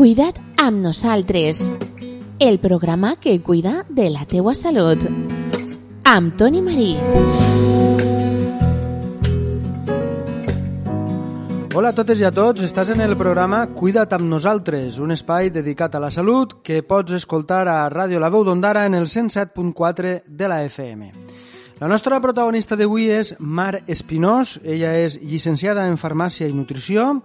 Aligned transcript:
Cuida't 0.00 0.40
amb 0.56 0.80
nosaltres, 0.80 1.58
el 2.38 2.58
programa 2.58 3.16
que 3.16 3.34
cuida 3.42 3.84
de 3.90 4.08
la 4.08 4.22
teua 4.24 4.54
salut. 4.54 4.96
Amb 6.08 6.38
Toni 6.40 6.62
Marí. 6.64 6.94
Hola 11.74 11.92
a 11.92 11.98
totes 12.00 12.16
i 12.16 12.24
a 12.24 12.32
tots, 12.32 12.64
estàs 12.64 12.94
en 12.96 13.04
el 13.04 13.12
programa 13.20 13.66
Cuida't 13.76 14.16
amb 14.16 14.24
nosaltres, 14.32 14.96
un 14.96 15.12
espai 15.12 15.52
dedicat 15.52 15.92
a 15.92 16.00
la 16.00 16.08
salut 16.08 16.62
que 16.64 16.80
pots 16.80 17.20
escoltar 17.20 17.66
a 17.68 17.78
Ràdio 17.92 18.24
La 18.24 18.32
Veu 18.32 18.48
d'Ondara 18.48 18.88
en 18.88 18.96
el 18.96 19.04
107.4 19.04 20.22
de 20.24 20.48
la 20.48 20.62
FM. 20.64 21.12
La 21.76 21.92
nostra 21.92 22.24
protagonista 22.24 22.72
d'avui 22.72 23.12
és 23.12 23.34
Mar 23.38 23.82
Espinós, 23.86 24.62
ella 24.64 24.96
és 24.96 25.20
llicenciada 25.20 25.90
en 25.92 26.00
Farmàcia 26.00 26.48
i 26.48 26.56
Nutrició, 26.56 27.20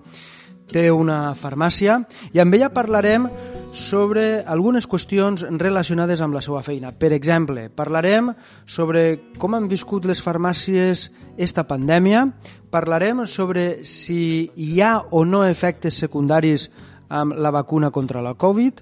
té 0.72 0.90
una 0.92 1.36
farmàcia 1.38 2.00
i 2.34 2.42
amb 2.42 2.58
ella 2.58 2.72
parlarem 2.74 3.28
sobre 3.76 4.40
algunes 4.48 4.88
qüestions 4.88 5.44
relacionades 5.60 6.22
amb 6.24 6.34
la 6.34 6.42
seva 6.42 6.62
feina. 6.64 6.94
Per 6.96 7.12
exemple, 7.14 7.68
parlarem 7.70 8.32
sobre 8.66 9.34
com 9.38 9.54
han 9.54 9.68
viscut 9.68 10.08
les 10.08 10.24
farmàcies 10.24 11.10
esta 11.38 11.66
pandèmia, 11.68 12.24
parlarem 12.72 13.26
sobre 13.28 13.86
si 13.86 14.50
hi 14.56 14.80
ha 14.82 14.98
o 15.12 15.26
no 15.28 15.44
efectes 15.46 16.00
secundaris 16.00 16.70
amb 17.10 17.36
la 17.36 17.52
vacuna 17.52 17.92
contra 17.92 18.24
la 18.24 18.34
Covid, 18.40 18.80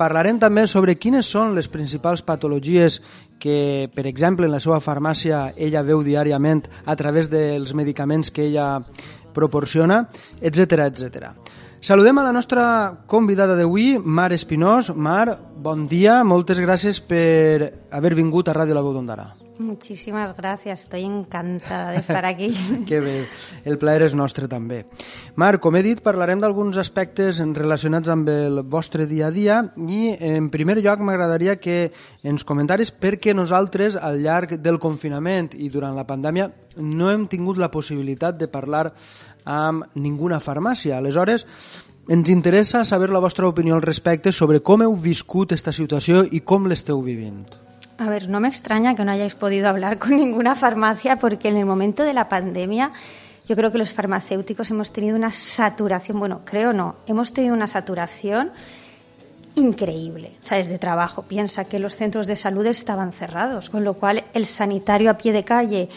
parlarem 0.00 0.40
també 0.40 0.64
sobre 0.66 0.96
quines 0.96 1.28
són 1.28 1.52
les 1.54 1.68
principals 1.68 2.24
patologies 2.26 2.98
que, 3.38 3.90
per 3.94 4.06
exemple, 4.08 4.46
en 4.46 4.54
la 4.56 4.60
seva 4.62 4.80
farmàcia 4.80 5.50
ella 5.56 5.84
veu 5.86 6.02
diàriament 6.02 6.64
a 6.86 6.96
través 6.96 7.28
dels 7.30 7.74
medicaments 7.74 8.32
que 8.32 8.48
ella 8.48 8.80
proporciona, 9.34 10.06
etc 10.40 10.86
etc. 10.86 11.32
Saludem 11.82 12.18
a 12.18 12.22
la 12.28 12.32
nostra 12.32 12.64
convidada 13.10 13.56
d'avui, 13.58 13.98
Mar 13.98 14.30
Espinós. 14.32 14.92
Mar, 14.94 15.34
bon 15.34 15.88
dia, 15.90 16.22
moltes 16.22 16.62
gràcies 16.62 17.02
per 17.02 17.72
haver 17.90 18.14
vingut 18.14 18.46
a 18.46 18.54
Ràdio 18.54 18.78
La 18.78 18.86
Veu 18.86 18.94
d'Ondara. 18.94 19.41
Muchísimas 19.62 20.36
gracias, 20.36 20.80
estoy 20.80 21.04
encantada 21.04 21.92
de 21.92 21.98
estar 21.98 22.24
aquí. 22.24 22.50
que 22.86 23.00
bé, 23.00 23.26
el 23.64 23.78
plaer 23.78 24.02
és 24.08 24.16
nostre 24.18 24.48
també. 24.50 24.82
Mar, 25.38 25.54
com 25.62 25.76
he 25.78 25.82
dit, 25.86 26.02
parlarem 26.02 26.42
d'alguns 26.42 26.80
aspectes 26.82 27.38
relacionats 27.54 28.10
amb 28.12 28.28
el 28.32 28.62
vostre 28.66 29.06
dia 29.06 29.28
a 29.28 29.34
dia 29.34 29.60
i 29.86 30.16
en 30.18 30.50
primer 30.50 30.80
lloc 30.82 31.00
m'agradaria 31.00 31.56
que 31.62 31.92
ens 32.26 32.44
comentaris 32.44 32.90
perquè 32.90 33.36
nosaltres 33.38 33.96
al 33.96 34.20
llarg 34.24 34.58
del 34.58 34.80
confinament 34.82 35.54
i 35.54 35.70
durant 35.70 35.96
la 35.96 36.06
pandèmia 36.08 36.50
no 36.76 37.10
hem 37.12 37.28
tingut 37.30 37.60
la 37.62 37.70
possibilitat 37.70 38.36
de 38.40 38.50
parlar 38.50 38.90
amb 39.44 39.88
ninguna 39.94 40.40
farmàcia. 40.40 40.98
Aleshores, 40.98 41.46
ens 42.08 42.30
interessa 42.34 42.84
saber 42.84 43.10
la 43.14 43.22
vostra 43.22 43.46
opinió 43.46 43.76
al 43.76 43.86
respecte 43.86 44.32
sobre 44.32 44.58
com 44.60 44.82
heu 44.82 44.96
viscut 44.98 45.52
esta 45.54 45.72
situació 45.72 46.24
i 46.26 46.42
com 46.42 46.66
l'esteu 46.66 47.02
vivint. 47.02 47.46
A 47.98 48.08
ver, 48.08 48.28
no 48.28 48.40
me 48.40 48.48
extraña 48.48 48.94
que 48.94 49.04
no 49.04 49.12
hayáis 49.12 49.34
podido 49.34 49.68
hablar 49.68 49.98
con 49.98 50.16
ninguna 50.16 50.54
farmacia 50.54 51.16
porque 51.16 51.48
en 51.48 51.56
el 51.56 51.66
momento 51.66 52.02
de 52.02 52.14
la 52.14 52.28
pandemia 52.28 52.92
yo 53.48 53.56
creo 53.56 53.72
que 53.72 53.78
los 53.78 53.92
farmacéuticos 53.92 54.70
hemos 54.70 54.92
tenido 54.92 55.16
una 55.16 55.32
saturación, 55.32 56.18
bueno, 56.18 56.40
creo 56.44 56.72
no, 56.72 56.96
hemos 57.06 57.32
tenido 57.32 57.54
una 57.54 57.66
saturación 57.66 58.52
increíble, 59.54 60.32
¿sabes? 60.40 60.68
De 60.68 60.78
trabajo. 60.78 61.22
Piensa 61.22 61.64
que 61.64 61.78
los 61.78 61.96
centros 61.96 62.26
de 62.26 62.36
salud 62.36 62.64
estaban 62.66 63.12
cerrados, 63.12 63.68
con 63.68 63.84
lo 63.84 63.94
cual 63.94 64.24
el 64.32 64.46
sanitario 64.46 65.10
a 65.10 65.18
pie 65.18 65.32
de 65.32 65.44
calle 65.44 65.88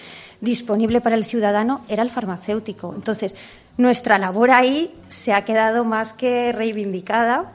disponible 0.42 1.02
para 1.02 1.16
el 1.16 1.24
ciudadano 1.24 1.82
era 1.88 2.04
el 2.04 2.10
farmacéutico. 2.10 2.94
Entonces, 2.94 3.36
nuestra 3.78 4.18
labor 4.18 4.52
ahí 4.52 4.94
se 5.10 5.34
ha 5.34 5.46
quedado 5.46 5.86
más 5.86 6.14
que 6.14 6.52
reivindicada 6.52 7.54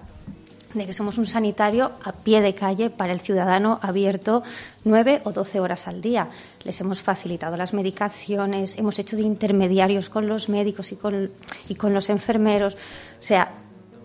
de 0.74 0.86
que 0.86 0.92
somos 0.92 1.18
un 1.18 1.26
sanitario 1.26 1.92
a 2.04 2.12
pie 2.12 2.40
de 2.40 2.54
calle 2.54 2.90
para 2.90 3.12
el 3.12 3.20
ciudadano 3.20 3.78
abierto 3.82 4.42
nueve 4.84 5.20
o 5.25 5.32
doce 5.32 5.60
horas 5.60 5.88
al 5.88 6.00
día. 6.00 6.28
Les 6.62 6.81
hemos 6.81 7.03
facilitado 7.03 7.56
las 7.56 7.75
medicaciones, 7.75 8.78
hemos 8.78 8.98
hecho 8.98 9.16
de 9.16 9.22
intermediarios 9.22 10.09
con 10.09 10.28
los 10.28 10.48
médicos 10.48 10.92
y 10.92 10.97
con, 10.97 11.30
y 11.69 11.75
con 11.75 11.92
los 11.92 12.09
enfermeros. 12.09 12.75
O 12.75 13.22
sea, 13.22 13.50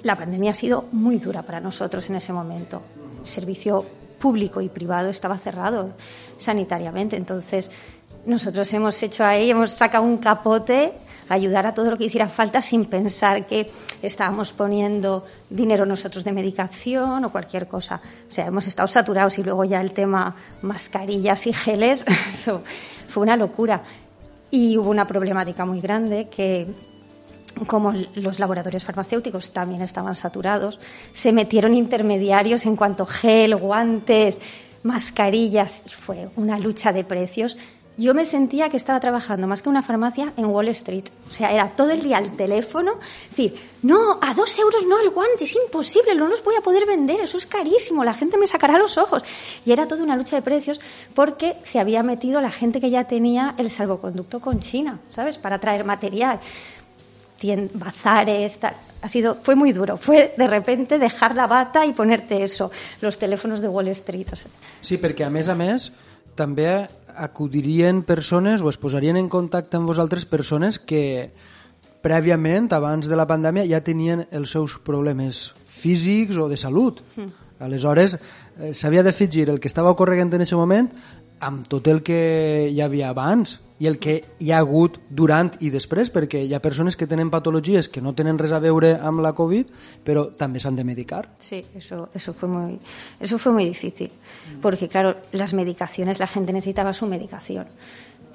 la 0.03 0.15
pandemia 0.15 0.51
ha 0.51 0.55
sido 0.55 0.85
muy 0.91 1.17
dura 1.17 1.43
para 1.43 1.59
nosotros 1.59 2.09
en 2.09 2.15
ese 2.15 2.33
momento. 2.33 2.81
El 3.21 3.27
servicio 3.27 3.85
público 4.19 4.61
y 4.61 4.69
privado 4.69 5.09
estaba 5.09 5.37
cerrado 5.37 5.93
sanitariamente. 6.37 7.15
Entonces, 7.15 7.69
nosotros 8.25 8.71
hemos 8.73 9.01
hecho 9.03 9.23
ahí, 9.23 9.51
hemos 9.51 9.71
sacado 9.71 10.03
un 10.03 10.17
capote 10.17 10.93
ayudar 11.29 11.65
a 11.65 11.73
todo 11.73 11.89
lo 11.89 11.97
que 11.97 12.05
hiciera 12.05 12.29
falta 12.29 12.61
sin 12.61 12.85
pensar 12.85 13.47
que 13.47 13.69
estábamos 14.01 14.53
poniendo 14.53 15.25
dinero 15.49 15.85
nosotros 15.85 16.23
de 16.23 16.31
medicación 16.31 17.25
o 17.25 17.31
cualquier 17.31 17.67
cosa. 17.67 18.01
O 18.27 18.31
sea, 18.31 18.47
hemos 18.47 18.67
estado 18.67 18.87
saturados 18.87 19.37
y 19.39 19.43
luego 19.43 19.63
ya 19.63 19.81
el 19.81 19.91
tema 19.91 20.35
mascarillas 20.61 21.47
y 21.47 21.53
geles, 21.53 22.05
eso 22.33 22.63
fue 23.09 23.23
una 23.23 23.35
locura. 23.35 23.83
Y 24.51 24.77
hubo 24.77 24.89
una 24.89 25.07
problemática 25.07 25.65
muy 25.65 25.81
grande 25.81 26.29
que 26.29 26.67
como 27.67 27.93
los 28.15 28.39
laboratorios 28.39 28.83
farmacéuticos 28.83 29.51
también 29.51 29.81
estaban 29.81 30.13
saturados, 30.13 30.79
se 31.13 31.31
metieron 31.31 31.73
intermediarios 31.73 32.65
en 32.65 32.75
cuanto 32.75 33.05
gel, 33.05 33.55
guantes, 33.55 34.39
mascarillas 34.83 35.81
y 35.85 35.89
fue 35.89 36.29
una 36.35 36.59
lucha 36.59 36.93
de 36.93 37.03
precios 37.03 37.57
yo 37.97 38.13
me 38.13 38.25
sentía 38.25 38.69
que 38.69 38.77
estaba 38.77 38.99
trabajando 38.99 39.47
más 39.47 39.61
que 39.61 39.69
una 39.69 39.81
farmacia 39.81 40.33
en 40.35 40.45
Wall 40.45 40.67
Street. 40.69 41.05
O 41.29 41.33
sea, 41.33 41.51
era 41.51 41.69
todo 41.69 41.91
el 41.91 42.01
día 42.01 42.17
al 42.17 42.31
teléfono, 42.35 42.99
decir, 43.29 43.55
no, 43.83 44.19
a 44.21 44.33
dos 44.33 44.57
euros 44.59 44.85
no 44.85 44.99
el 44.99 45.09
guante, 45.11 45.45
es 45.45 45.55
imposible, 45.55 46.15
no 46.15 46.27
los 46.27 46.43
voy 46.43 46.55
a 46.55 46.61
poder 46.61 46.85
vender, 46.85 47.21
eso 47.21 47.37
es 47.37 47.45
carísimo, 47.45 48.03
la 48.03 48.13
gente 48.13 48.37
me 48.37 48.47
sacará 48.47 48.77
los 48.77 48.97
ojos. 48.97 49.23
Y 49.65 49.71
era 49.71 49.87
toda 49.87 50.03
una 50.03 50.15
lucha 50.15 50.35
de 50.35 50.41
precios 50.41 50.79
porque 51.13 51.57
se 51.63 51.79
había 51.79 52.03
metido 52.03 52.41
la 52.41 52.51
gente 52.51 52.81
que 52.81 52.89
ya 52.89 53.05
tenía 53.05 53.55
el 53.57 53.69
salvoconducto 53.69 54.39
con 54.39 54.59
China, 54.59 54.99
¿sabes? 55.09 55.37
Para 55.37 55.59
traer 55.59 55.85
material. 55.85 56.39
Tien, 57.37 57.69
bazares, 57.73 58.59
tal. 58.59 58.73
Ha 59.01 59.07
sido, 59.07 59.35
fue 59.35 59.55
muy 59.55 59.71
duro. 59.71 59.97
Fue 59.97 60.33
de 60.37 60.47
repente 60.47 60.97
dejar 60.97 61.35
la 61.35 61.47
bata 61.47 61.85
y 61.85 61.91
ponerte 61.91 62.41
eso, 62.41 62.71
los 63.01 63.19
teléfonos 63.19 63.61
de 63.61 63.67
Wall 63.67 63.89
Street. 63.89 64.27
Sí, 64.81 64.97
perquè 64.97 65.27
a 65.27 65.29
més 65.29 65.49
a 65.51 65.55
més 65.55 65.91
també 66.35 66.87
acudirien 67.15 68.03
persones 68.03 68.61
o 68.61 68.69
es 68.69 68.77
posarien 68.77 69.17
en 69.17 69.29
contacte 69.31 69.79
amb 69.79 69.87
vosaltres 69.87 70.27
persones 70.27 70.79
que 70.79 71.31
prèviament, 72.05 72.69
abans 72.75 73.07
de 73.09 73.17
la 73.17 73.25
pandèmia, 73.25 73.65
ja 73.65 73.81
tenien 73.81 74.25
els 74.31 74.51
seus 74.53 74.77
problemes 74.77 75.53
físics 75.65 76.37
o 76.37 76.49
de 76.51 76.57
salut. 76.59 77.01
Mm. 77.15 77.31
Aleshores, 77.65 78.17
eh, 78.59 78.73
s'havia 78.73 79.03
d'afegir 79.03 79.49
el 79.49 79.59
que 79.59 79.71
estava 79.71 79.93
ocorrent 79.95 80.33
en 80.33 80.43
aquest 80.43 80.59
moment 80.59 80.91
amb 81.39 81.67
tot 81.67 81.87
el 81.87 82.03
que 82.03 82.69
hi 82.71 82.81
havia 82.81 83.09
abans 83.09 83.59
i 83.79 83.87
el 83.87 83.97
que 83.99 84.21
hi 84.39 84.51
ha 84.51 84.61
hagut 84.63 84.97
durant 85.09 85.51
i 85.59 85.69
després, 85.73 86.11
perquè 86.13 86.41
hi 86.45 86.53
ha 86.55 86.61
persones 86.63 86.95
que 86.95 87.07
tenen 87.11 87.31
patologies 87.33 87.89
que 87.91 88.01
no 88.01 88.15
tenen 88.15 88.39
res 88.39 88.53
a 88.55 88.61
veure 88.63 88.93
amb 88.95 89.23
la 89.25 89.33
Covid, 89.35 89.71
però 90.05 90.29
també 90.37 90.61
s'han 90.63 90.77
de 90.79 90.85
medicar. 90.87 91.25
Sí, 91.39 91.63
eso, 91.75 92.09
eso, 92.13 92.33
fue 92.33 92.49
muy, 92.49 92.79
eso 93.19 93.37
fue 93.37 93.51
muy 93.51 93.65
difícil, 93.65 94.11
porque 94.61 94.87
claro, 94.87 95.17
las 95.33 95.53
medicaciones, 95.53 96.19
la 96.19 96.27
gente 96.27 96.53
necesitaba 96.53 96.93
su 96.93 97.05
medicación. 97.05 97.67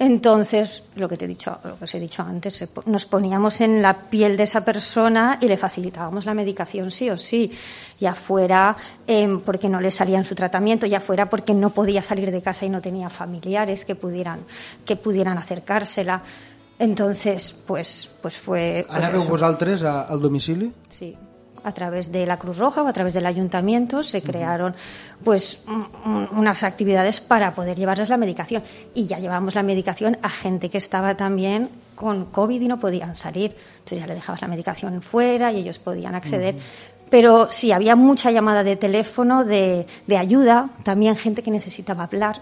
Entonces, 0.03 0.81
lo 0.95 1.07
que 1.07 1.15
te 1.15 1.25
he 1.25 1.27
dicho, 1.27 1.59
lo 1.63 1.77
que 1.77 1.83
os 1.83 1.93
he 1.93 1.99
dicho 1.99 2.23
antes, 2.23 2.65
nos 2.87 3.05
poníamos 3.05 3.61
en 3.61 3.83
la 3.83 3.93
piel 3.93 4.35
de 4.35 4.43
esa 4.49 4.65
persona 4.65 5.37
y 5.39 5.47
le 5.47 5.57
facilitábamos 5.57 6.25
la 6.25 6.33
medicación 6.33 6.89
sí 6.89 7.07
o 7.11 7.19
sí, 7.19 7.51
ya 7.99 8.15
fuera 8.15 8.75
eh, 9.05 9.29
porque 9.45 9.69
no 9.69 9.79
le 9.79 9.91
salía 9.91 10.17
en 10.17 10.23
su 10.23 10.33
tratamiento, 10.33 10.87
ya 10.87 10.99
fuera 10.99 11.29
porque 11.29 11.53
no 11.53 11.69
podía 11.69 12.01
salir 12.01 12.31
de 12.31 12.41
casa 12.41 12.65
y 12.65 12.69
no 12.69 12.81
tenía 12.81 13.11
familiares 13.11 13.85
que 13.85 13.93
pudieran 13.93 14.39
que 14.83 14.95
pudieran 14.95 15.37
acercársela. 15.37 16.23
Entonces, 16.79 17.53
pues, 17.67 18.09
pues 18.23 18.37
fue. 18.37 18.83
Pues 18.87 19.05
¿Anàveu 19.05 19.21
vosaltres 19.29 19.83
a, 19.83 20.09
al 20.09 20.17
domicili? 20.17 20.73
Sí, 20.89 21.13
a 21.63 21.71
través 21.71 22.11
de 22.11 22.25
la 22.25 22.37
Cruz 22.37 22.57
Roja 22.57 22.83
o 22.83 22.87
a 22.87 22.93
través 22.93 23.13
del 23.13 23.25
ayuntamiento 23.25 24.03
se 24.03 24.21
crearon 24.21 24.75
pues 25.23 25.61
unas 26.31 26.63
actividades 26.63 27.21
para 27.21 27.53
poder 27.53 27.77
llevarles 27.77 28.09
la 28.09 28.17
medicación. 28.17 28.63
Y 28.93 29.07
ya 29.07 29.19
llevamos 29.19 29.55
la 29.55 29.63
medicación 29.63 30.17
a 30.21 30.29
gente 30.29 30.69
que 30.69 30.77
estaba 30.77 31.15
también 31.15 31.69
con 31.95 32.25
COVID 32.25 32.61
y 32.61 32.67
no 32.67 32.79
podían 32.79 33.15
salir. 33.15 33.55
Entonces 33.79 33.99
ya 33.99 34.07
le 34.07 34.15
dejabas 34.15 34.41
la 34.41 34.47
medicación 34.47 35.01
fuera 35.01 35.51
y 35.51 35.57
ellos 35.57 35.79
podían 35.79 36.15
acceder. 36.15 36.55
Pero 37.09 37.49
sí, 37.51 37.71
había 37.71 37.95
mucha 37.95 38.31
llamada 38.31 38.63
de 38.63 38.77
teléfono, 38.77 39.43
de, 39.43 39.85
de 40.07 40.17
ayuda, 40.17 40.69
también 40.83 41.17
gente 41.17 41.43
que 41.43 41.51
necesitaba 41.51 42.05
hablar, 42.05 42.41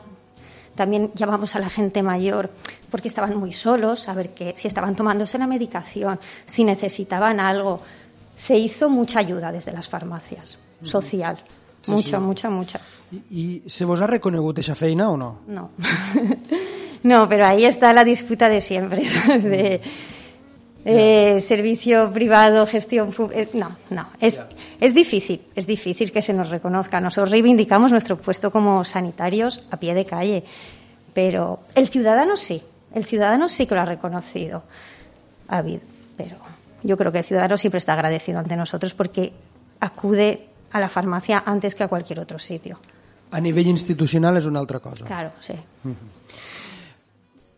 también 0.80 1.12
llamamos 1.13 1.57
a 1.57 1.60
la 1.60 1.69
gente 1.69 2.01
mayor 2.01 2.50
porque 2.89 3.10
estaban 3.10 3.36
muy 3.36 3.51
solos, 3.51 4.07
a 4.07 4.13
ver 4.13 4.30
que, 4.33 4.54
si 4.56 4.69
estaban 4.69 4.95
tomándose 4.95 5.38
la 5.38 5.45
medicación, 5.45 6.21
si 6.45 6.63
necesitaban 6.63 7.42
algo 7.42 7.81
se 8.40 8.58
hizo 8.58 8.90
mucha 8.90 9.20
ayuda 9.20 9.52
desde 9.52 9.74
las 9.74 9.90
farmacias, 9.90 10.58
social. 10.82 11.38
Sí, 11.82 11.92
mucha, 11.92 12.18
sí. 12.18 12.24
mucha, 12.24 12.50
mucha. 12.50 12.80
I 13.32 13.64
se 13.66 13.86
vos 13.86 14.00
ha 14.02 14.08
reconegut 14.08 14.60
esa 14.60 14.76
feina 14.76 15.10
o 15.10 15.18
no? 15.18 15.40
No. 15.48 15.72
no, 17.04 17.28
pero 17.28 17.46
ahí 17.46 17.66
está 17.66 17.92
la 17.92 18.04
disputa 18.04 18.48
de 18.50 18.62
siempre, 18.62 19.10
¿sabes? 19.10 19.44
De, 19.44 19.82
eh, 20.86 21.42
servicio 21.42 22.12
privado, 22.14 22.66
gestión 22.66 23.14
eh, 23.34 23.50
no, 23.54 23.76
no, 23.90 24.08
es, 24.22 24.42
es 24.80 24.94
difícil, 24.94 25.42
es 25.54 25.68
difícil 25.68 26.12
que 26.12 26.22
se 26.22 26.34
nos 26.34 26.50
reconozca. 26.50 27.02
Nosotros 27.02 27.32
reivindicamos 27.32 27.92
nuestro 27.92 28.18
puesto 28.18 28.52
como 28.52 28.86
sanitarios 28.86 29.68
a 29.72 29.78
pie 29.78 29.94
de 29.94 30.06
calle, 30.06 30.44
pero 31.14 31.60
el 31.76 31.90
ciudadano 31.90 32.38
sí, 32.38 32.64
el 32.94 33.04
ciudadano 33.04 33.50
sí 33.50 33.68
que 33.68 33.76
lo 33.76 33.82
ha 33.82 33.86
reconocido, 33.86 34.64
David, 35.50 35.80
pero 36.16 36.38
yo 36.84 36.98
creo 36.98 37.12
que 37.12 37.20
el 37.20 37.26
ciudadano 37.26 37.58
siempre 37.58 37.78
está 37.78 37.94
agradecido 37.94 38.40
ante 38.40 38.56
nosotros 38.56 38.94
porque 38.94 39.34
acude 39.80 40.50
a 40.72 40.80
la 40.80 40.90
farmacia 40.90 41.44
antes 41.46 41.76
que 41.76 41.84
a 41.84 41.88
cualquier 41.88 42.20
otro 42.20 42.40
sitio. 42.40 42.80
A 43.31 43.40
nivell 43.40 43.68
institucional 43.70 44.38
és 44.38 44.48
una 44.50 44.60
altra 44.60 44.80
cosa. 44.80 45.06
Claro, 45.06 45.31
sí. 45.40 45.54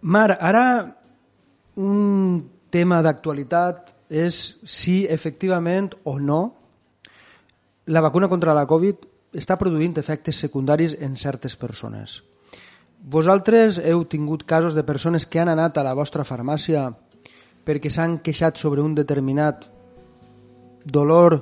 Mar, 0.02 0.36
ara 0.42 0.98
un 1.80 2.44
tema 2.70 3.00
d'actualitat 3.02 3.94
és 4.12 4.60
si 4.68 5.06
efectivament 5.08 5.94
o 6.04 6.18
no 6.20 6.42
la 7.88 8.02
vacuna 8.04 8.28
contra 8.28 8.56
la 8.56 8.66
Covid 8.68 9.08
està 9.32 9.56
produint 9.56 9.96
efectes 9.98 10.42
secundaris 10.44 10.98
en 11.00 11.16
certes 11.16 11.56
persones. 11.56 12.20
Vosaltres 13.02 13.80
heu 13.80 14.04
tingut 14.06 14.44
casos 14.44 14.76
de 14.76 14.84
persones 14.84 15.26
que 15.26 15.40
han 15.40 15.50
anat 15.50 15.80
a 15.80 15.86
la 15.88 15.96
vostra 15.96 16.28
farmàcia 16.28 16.92
perquè 17.66 17.90
s'han 17.90 18.20
queixat 18.24 18.58
sobre 18.58 18.82
un 18.82 18.96
determinat 18.96 19.68
dolor 20.86 21.42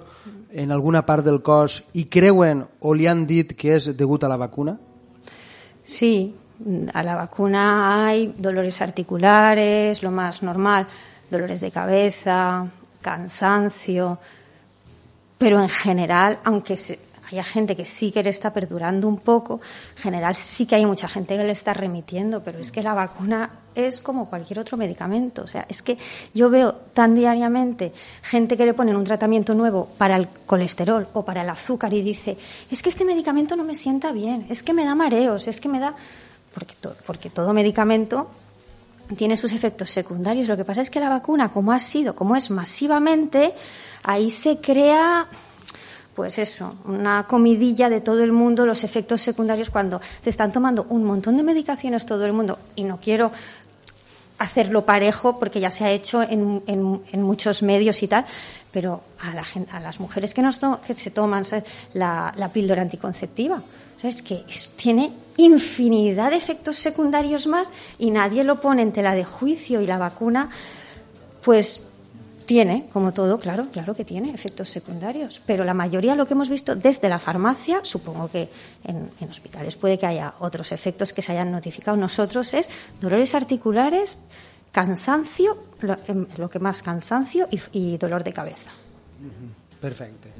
en 0.51 0.71
alguna 0.71 1.05
part 1.05 1.23
del 1.25 1.41
cos 1.41 1.83
i 1.93 2.05
creuen 2.09 2.65
o 2.81 2.93
li 2.93 3.07
han 3.07 3.25
dit 3.29 3.53
que 3.55 3.75
és 3.77 3.91
degut 3.95 4.23
a 4.23 4.31
la 4.31 4.37
vacuna? 4.37 4.75
Sí, 5.83 6.33
a 6.93 7.03
la 7.03 7.15
vacuna 7.15 8.05
hay 8.05 8.33
dolores 8.37 8.81
articulares, 8.81 10.03
lo 10.03 10.11
más 10.11 10.43
normal, 10.43 10.87
dolores 11.29 11.61
de 11.61 11.71
cabeza, 11.71 12.67
cansancio, 13.01 14.19
pero 15.37 15.61
en 15.61 15.69
general, 15.69 16.39
aunque 16.43 16.75
se, 16.75 16.99
haya 17.31 17.43
gente 17.43 17.75
que 17.75 17.85
sí 17.85 18.11
que 18.11 18.23
le 18.23 18.29
está 18.29 18.51
perdurando 18.51 19.07
un 19.07 19.17
poco, 19.17 19.61
en 19.97 20.03
general 20.03 20.35
sí 20.35 20.65
que 20.65 20.75
hay 20.75 20.85
mucha 20.85 21.07
gente 21.07 21.37
que 21.37 21.43
le 21.43 21.51
está 21.51 21.73
remitiendo, 21.73 22.43
pero 22.43 22.59
es 22.59 22.71
que 22.71 22.81
la 22.81 22.93
vacuna 22.93 23.51
es 23.75 23.99
como 23.99 24.29
cualquier 24.29 24.59
otro 24.59 24.77
medicamento. 24.77 25.43
O 25.43 25.47
sea, 25.47 25.65
es 25.69 25.81
que 25.81 25.97
yo 26.33 26.49
veo 26.49 26.73
tan 26.93 27.15
diariamente 27.15 27.93
gente 28.21 28.57
que 28.57 28.65
le 28.65 28.73
ponen 28.73 28.95
un 28.95 29.03
tratamiento 29.03 29.53
nuevo 29.53 29.87
para 29.97 30.15
el 30.15 30.27
colesterol 30.45 31.07
o 31.13 31.23
para 31.23 31.43
el 31.43 31.49
azúcar 31.49 31.93
y 31.93 32.01
dice, 32.01 32.37
es 32.69 32.81
que 32.81 32.89
este 32.89 33.05
medicamento 33.05 33.55
no 33.55 33.63
me 33.63 33.75
sienta 33.75 34.11
bien, 34.11 34.45
es 34.49 34.63
que 34.63 34.73
me 34.73 34.85
da 34.85 34.95
mareos, 34.95 35.47
es 35.47 35.61
que 35.61 35.69
me 35.69 35.79
da... 35.79 35.95
Porque, 36.53 36.73
porque 37.05 37.29
todo 37.29 37.53
medicamento 37.53 38.27
tiene 39.15 39.37
sus 39.37 39.51
efectos 39.53 39.89
secundarios. 39.89 40.47
Lo 40.47 40.57
que 40.57 40.65
pasa 40.65 40.81
es 40.81 40.89
que 40.89 40.99
la 40.99 41.09
vacuna, 41.09 41.49
como 41.49 41.71
ha 41.71 41.79
sido, 41.79 42.15
como 42.15 42.35
es 42.35 42.49
masivamente, 42.49 43.53
ahí 44.03 44.29
se 44.29 44.57
crea 44.57 45.27
pues 46.19 46.37
eso, 46.37 46.75
una 46.83 47.27
comidilla 47.27 47.87
de 47.87 48.01
todo 48.01 48.25
el 48.25 48.33
mundo, 48.33 48.65
los 48.65 48.83
efectos 48.83 49.21
secundarios 49.21 49.69
cuando 49.69 50.01
se 50.21 50.29
están 50.29 50.51
tomando 50.51 50.85
un 50.89 51.05
montón 51.05 51.37
de 51.37 51.43
medicaciones 51.43 52.05
todo 52.05 52.25
el 52.25 52.33
mundo. 52.33 52.59
Y 52.75 52.83
no 52.83 52.99
quiero 52.99 53.31
hacerlo 54.37 54.83
parejo 54.83 55.39
porque 55.39 55.61
ya 55.61 55.69
se 55.69 55.85
ha 55.85 55.91
hecho 55.91 56.21
en, 56.21 56.61
en, 56.67 57.21
muchos 57.23 57.63
medios 57.63 58.03
y 58.03 58.09
tal, 58.09 58.25
pero 58.69 59.01
a, 59.21 59.33
la 59.33 59.45
gente, 59.45 59.71
a 59.71 59.79
las 59.79 60.01
mujeres 60.01 60.33
que, 60.33 60.41
nos 60.41 60.59
to 60.59 60.81
que 60.85 60.93
se 60.93 61.09
toman 61.09 61.45
la, 61.93 62.49
píldora 62.51 62.81
anticonceptiva, 62.81 63.63
es 64.03 64.21
que 64.21 64.43
tiene 64.75 65.13
infinidad 65.37 66.31
de 66.31 66.35
efectos 66.35 66.75
secundarios 66.75 67.47
más 67.47 67.71
y 67.97 68.11
nadie 68.11 68.43
lo 68.43 68.59
pone 68.59 68.81
en 68.81 68.91
tela 68.91 69.15
de 69.15 69.23
juicio 69.23 69.79
y 69.79 69.87
la 69.87 69.97
vacuna, 69.97 70.49
pues 71.41 71.79
tiene, 72.49 72.89
como 72.91 73.13
todo, 73.13 73.39
claro, 73.39 73.67
claro 73.71 73.93
que 73.93 74.03
tiene 74.03 74.33
efectos 74.33 74.69
secundarios, 74.69 75.39
pero 75.45 75.63
la 75.63 75.75
mayoría 75.75 76.15
lo 76.15 76.25
que 76.25 76.33
hemos 76.33 76.49
visto 76.49 76.75
desde 76.75 77.07
la 77.07 77.19
farmacia, 77.19 77.81
supongo 77.83 78.27
que 78.27 78.49
en, 78.83 79.11
hospitales 79.29 79.75
puede 79.75 79.99
que 79.99 80.07
haya 80.07 80.33
otros 80.39 80.71
efectos 80.71 81.13
que 81.13 81.21
se 81.21 81.31
hayan 81.33 81.51
notificado 81.51 81.95
nosotros, 81.95 82.55
es 82.55 82.67
dolores 82.99 83.35
articulares, 83.35 84.17
cansancio, 84.71 85.59
lo, 85.81 85.95
lo 86.37 86.49
que 86.49 86.57
más 86.57 86.81
cansancio 86.81 87.47
y, 87.71 87.97
dolor 87.97 88.23
de 88.23 88.33
cabeza. 88.33 88.71
Perfecte. 89.79 90.33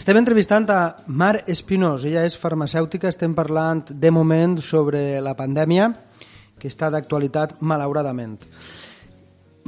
Estem 0.00 0.18
entrevistant 0.18 0.66
a 0.74 0.96
Mar 1.06 1.44
Espinós, 1.46 2.02
ella 2.10 2.26
és 2.26 2.34
farmacèutica, 2.34 3.06
estem 3.06 3.38
parlant 3.38 3.86
de 3.94 4.10
moment 4.10 4.58
sobre 4.58 5.20
la 5.22 5.36
pandèmia, 5.38 5.92
que 6.58 6.66
està 6.66 6.90
d'actualitat 6.90 7.60
malauradament. 7.62 8.40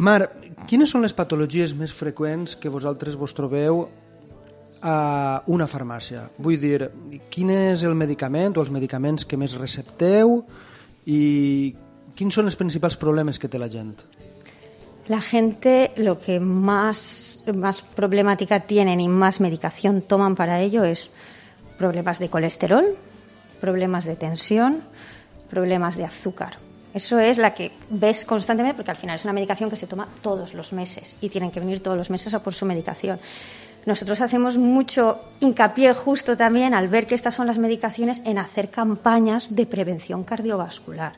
Mar, 0.03 0.33
quines 0.67 0.91
són 0.91 1.05
les 1.05 1.13
patologies 1.15 1.77
més 1.79 1.93
freqüents 1.95 2.57
que 2.59 2.71
vosaltres 2.75 3.15
vos 3.15 3.35
trobeu 3.39 3.85
a 4.83 4.97
una 5.47 5.69
farmàcia? 5.71 6.25
Vull 6.43 6.59
dir, 6.59 6.89
quin 7.31 7.53
és 7.55 7.85
el 7.87 7.95
medicament 7.95 8.57
o 8.57 8.65
els 8.65 8.73
medicaments 8.75 9.23
que 9.29 9.39
més 9.39 9.55
recepteu 9.61 10.41
i 11.07 11.21
quins 12.19 12.35
són 12.35 12.51
els 12.51 12.59
principals 12.59 12.99
problemes 12.99 13.39
que 13.39 13.51
té 13.53 13.63
la 13.63 13.71
gent? 13.71 13.95
La 15.07 15.21
gente 15.23 15.93
lo 15.97 16.17
que 16.19 16.41
más, 16.41 17.39
más 17.55 17.83
problemática 17.83 18.59
tienen 18.67 18.99
y 18.99 19.07
más 19.07 19.39
medicación 19.41 20.03
toman 20.03 20.35
para 20.35 20.59
ello 20.61 20.83
es 20.83 21.11
problemas 21.79 22.19
de 22.19 22.29
colesterol, 22.29 22.91
problemas 23.61 24.05
de 24.05 24.17
tensión, 24.17 24.83
problemas 25.49 25.97
de 25.97 26.07
azúcar. 26.07 26.59
Eso 26.95 27.19
es 27.19 27.39
la 27.39 27.55
que 27.55 27.73
ves 27.89 28.25
constantemente, 28.25 28.77
porque 28.77 28.91
al 28.91 28.97
final 28.97 29.19
es 29.19 29.25
una 29.25 29.33
medicación 29.33 29.71
que 29.71 29.77
se 29.77 29.87
toma 29.87 30.09
todos 30.21 30.53
los 30.53 30.73
meses 30.73 31.17
y 31.21 31.29
tienen 31.29 31.51
que 31.51 31.61
venir 31.61 31.83
todos 31.83 31.97
los 31.97 32.11
meses 32.11 32.35
a 32.35 32.43
por 32.43 32.53
su 32.53 32.67
medicación. 32.67 33.19
Nosotros 33.87 34.21
hacemos 34.21 34.59
mucho 34.59 35.19
hincapié 35.41 35.93
justo 35.95 36.37
también 36.37 36.75
al 36.75 36.89
ver 36.89 37.07
que 37.07 37.15
estas 37.15 37.35
son 37.35 37.47
las 37.47 37.59
medicaciones 37.59 38.23
en 38.25 38.39
hacer 38.39 38.71
campañas 38.71 39.57
de 39.57 39.67
prevención 39.67 40.23
cardiovascular. 40.23 41.15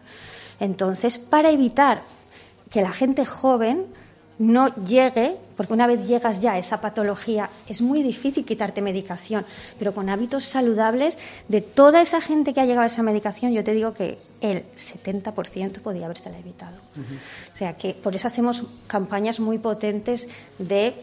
Entonces, 0.61 1.19
para 1.19 1.51
evitar 1.51 2.03
que 2.71 2.81
la 2.81 2.93
gente 2.93 3.27
joven 3.27 3.87
no 4.39 4.75
llegue, 4.77 5.37
porque 5.57 5.73
una 5.73 5.87
vez 5.87 6.07
llegas 6.07 6.41
ya 6.41 6.53
a 6.53 6.59
esa 6.59 6.81
patología, 6.81 7.51
es 7.69 7.83
muy 7.83 8.03
difícil 8.03 8.45
quitarte 8.45 8.81
medicación, 8.83 9.45
pero 9.79 9.95
con 9.95 10.09
hábitos 10.09 10.45
saludables, 10.45 11.19
de 11.49 11.61
toda 11.61 12.01
esa 12.01 12.21
gente 12.21 12.53
que 12.55 12.61
ha 12.61 12.65
llegado 12.65 12.83
a 12.83 12.87
esa 12.87 13.03
medicación, 13.03 13.53
yo 13.53 13.65
te 13.65 13.73
digo 13.73 13.95
que 13.95 14.19
el 14.41 14.65
70% 14.77 15.81
podría 15.81 16.07
haberse 16.07 16.31
evitado. 16.31 16.77
Uh 16.97 17.01
-huh. 17.01 17.53
O 17.53 17.57
sea 17.57 17.77
que 17.77 17.95
por 17.95 18.15
eso 18.15 18.29
hacemos 18.29 18.65
campañas 18.87 19.41
muy 19.41 19.59
potentes 19.59 20.27
de 20.59 20.95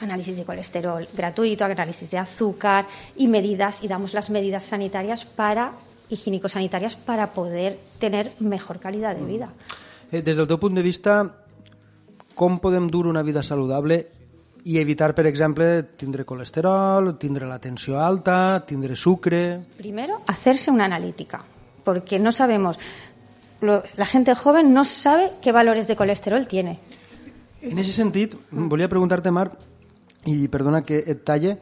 análisis 0.00 0.36
de 0.36 0.44
colesterol 0.44 1.08
gratuito, 1.14 1.64
análisis 1.64 2.10
de 2.10 2.18
azúcar 2.18 2.86
y 3.16 3.28
medidas, 3.28 3.82
y 3.82 3.88
damos 3.88 4.12
las 4.12 4.30
medidas 4.30 4.64
sanitarias 4.64 5.24
para 5.24 5.72
higiénico-sanitarias 6.08 6.96
para 6.96 7.32
poder 7.32 7.78
tener 7.98 8.32
mejor 8.38 8.78
calidad 8.78 9.16
de 9.16 9.24
vida. 9.24 9.48
Eh, 10.12 10.22
des 10.22 10.36
del 10.36 10.46
teu 10.46 10.58
punt 10.58 10.76
de 10.76 10.82
vista, 10.82 11.34
com 12.36 12.60
podem 12.60 12.86
dur 12.92 13.08
una 13.08 13.24
vida 13.24 13.42
saludable 13.42 14.04
i 14.66 14.76
evitar, 14.78 15.14
per 15.14 15.24
exemple, 15.26 15.82
tindre 15.96 16.26
colesterol, 16.26 17.14
tindre 17.18 17.46
la 17.46 17.60
tensió 17.62 18.00
alta, 18.02 18.60
tindre 18.66 18.96
sucre... 18.96 19.60
Primero, 19.78 20.20
hacerse 20.26 20.70
una 20.70 20.84
analítica, 20.84 21.40
porque 21.84 22.18
no 22.18 22.32
sabemos, 22.32 22.78
lo, 23.60 23.82
la 23.96 24.06
gente 24.06 24.34
joven 24.34 24.74
no 24.74 24.84
sabe 24.84 25.30
qué 25.40 25.52
valores 25.52 25.86
de 25.86 25.96
colesterol 25.96 26.46
tiene. 26.46 26.80
En 27.62 27.78
ese 27.78 27.92
sentit, 27.92 28.34
volia 28.50 28.90
preguntar-te, 28.90 29.30
Marc, 29.30 29.56
i 30.26 30.48
perdona 30.50 30.82
que 30.82 30.98
et 31.06 31.22
talle, 31.24 31.56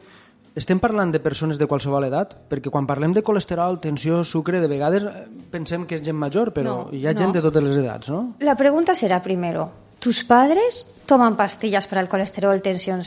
estem 0.56 0.80
parlant 0.80 1.12
de 1.12 1.20
persones 1.20 1.58
de 1.60 1.68
qualsevol 1.70 2.08
edat? 2.08 2.34
Perquè 2.48 2.72
quan 2.72 2.88
parlem 2.88 3.12
de 3.12 3.22
colesterol, 3.26 3.80
tensió, 3.84 4.22
sucre, 4.24 4.60
de 4.64 4.70
vegades 4.70 5.06
pensem 5.52 5.84
que 5.86 5.98
és 5.98 6.04
gent 6.04 6.18
major, 6.18 6.54
però 6.56 6.84
no, 6.84 6.90
hi 6.94 7.04
ha 7.06 7.12
no. 7.12 7.20
gent 7.20 7.36
de 7.36 7.42
totes 7.44 7.68
les 7.68 7.80
edats, 7.84 8.10
no? 8.14 8.24
La 8.40 8.56
pregunta 8.56 8.96
serà 8.96 9.20
primero, 9.22 9.68
¿tus 10.04 10.22
padres 10.22 10.84
toman 11.06 11.34
pastillas 11.34 11.86
para 11.86 12.02
el 12.02 12.10
colesterol, 12.10 12.60
tensión 12.60 13.00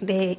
de, 0.00 0.38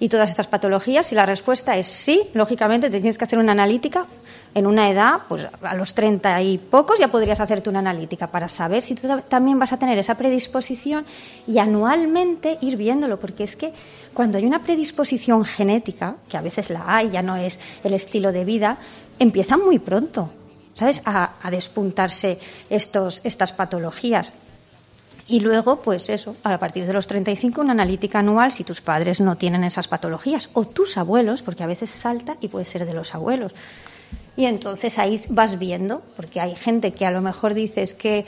y, 0.00 0.08
todas 0.08 0.30
estas 0.30 0.46
patologías? 0.46 1.06
Si 1.06 1.14
la 1.14 1.26
respuesta 1.26 1.76
es 1.76 1.86
sí, 1.86 2.22
lógicamente 2.32 2.88
te 2.88 2.98
tienes 2.98 3.18
que 3.18 3.24
hacer 3.24 3.38
una 3.38 3.52
analítica. 3.52 4.06
En 4.54 4.66
una 4.66 4.88
edad, 4.88 5.20
pues 5.28 5.46
a 5.60 5.74
los 5.74 5.92
30 5.92 6.40
y 6.40 6.56
pocos 6.56 6.98
ya 6.98 7.08
podrías 7.08 7.40
hacerte 7.40 7.68
una 7.68 7.80
analítica 7.80 8.26
para 8.28 8.48
saber 8.48 8.82
si 8.82 8.94
tú 8.94 9.06
también 9.28 9.58
vas 9.58 9.74
a 9.74 9.76
tener 9.76 9.98
esa 9.98 10.14
predisposición 10.14 11.04
y 11.46 11.58
anualmente 11.58 12.56
ir 12.62 12.78
viéndolo, 12.78 13.20
porque 13.20 13.44
es 13.44 13.54
que 13.54 13.74
cuando 14.14 14.38
hay 14.38 14.46
una 14.46 14.62
predisposición 14.62 15.44
genética, 15.44 16.16
que 16.26 16.38
a 16.38 16.40
veces 16.40 16.70
la 16.70 16.84
hay, 16.86 17.10
ya 17.10 17.20
no 17.20 17.36
es 17.36 17.58
el 17.84 17.92
estilo 17.92 18.32
de 18.32 18.46
vida, 18.46 18.78
empiezan 19.18 19.60
muy 19.62 19.78
pronto, 19.78 20.30
¿sabes?, 20.72 21.02
a, 21.04 21.34
a 21.42 21.50
despuntarse 21.50 22.38
estos, 22.70 23.20
estas 23.24 23.52
patologías. 23.52 24.32
Y 25.32 25.40
luego, 25.40 25.80
pues 25.80 26.10
eso, 26.10 26.36
a 26.42 26.58
partir 26.58 26.84
de 26.86 26.92
los 26.92 27.06
35, 27.06 27.62
una 27.62 27.72
analítica 27.72 28.18
anual 28.18 28.52
si 28.52 28.64
tus 28.64 28.82
padres 28.82 29.18
no 29.18 29.38
tienen 29.38 29.64
esas 29.64 29.88
patologías, 29.88 30.50
o 30.52 30.66
tus 30.66 30.98
abuelos, 30.98 31.40
porque 31.40 31.62
a 31.62 31.66
veces 31.66 31.88
salta 31.88 32.36
y 32.42 32.48
puede 32.48 32.66
ser 32.66 32.84
de 32.84 32.92
los 32.92 33.14
abuelos. 33.14 33.54
Y 34.36 34.44
entonces 34.44 34.98
ahí 34.98 35.18
vas 35.30 35.58
viendo, 35.58 36.02
porque 36.16 36.38
hay 36.38 36.54
gente 36.54 36.92
que 36.92 37.06
a 37.06 37.10
lo 37.10 37.22
mejor 37.22 37.54
dices 37.54 37.94
que 37.94 38.26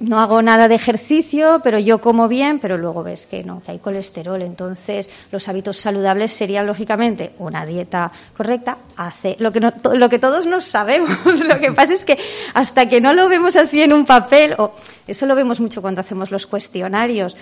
no 0.00 0.20
hago 0.20 0.42
nada 0.42 0.68
de 0.68 0.76
ejercicio, 0.76 1.60
pero 1.64 1.78
yo 1.78 2.00
como 2.00 2.28
bien, 2.28 2.60
pero 2.60 2.78
luego 2.78 3.02
ves 3.02 3.26
que 3.26 3.42
no, 3.42 3.62
que 3.62 3.72
hay 3.72 3.78
colesterol. 3.78 4.40
Entonces, 4.42 5.08
los 5.32 5.48
hábitos 5.48 5.76
saludables 5.78 6.32
serían, 6.32 6.66
lógicamente, 6.66 7.32
una 7.38 7.66
dieta 7.66 8.12
correcta, 8.36 8.78
hace 8.96 9.36
lo 9.38 9.50
que, 9.50 9.60
lo 9.60 10.08
que 10.08 10.18
todos 10.18 10.46
nos 10.46 10.64
sabemos. 10.64 11.18
lo 11.48 11.58
que 11.58 11.72
pasa 11.72 11.94
es 11.94 12.04
que 12.04 12.18
hasta 12.54 12.88
que 12.88 13.00
no 13.00 13.12
lo 13.12 13.28
vemos 13.28 13.56
así 13.56 13.82
en 13.82 13.92
un 13.92 14.06
papel, 14.06 14.54
o 14.58 14.72
eso 15.06 15.26
lo 15.26 15.34
vemos 15.34 15.60
mucho 15.60 15.82
cuando 15.82 16.00
hacemos 16.00 16.30
los 16.30 16.46
cuestionarios, 16.46 17.34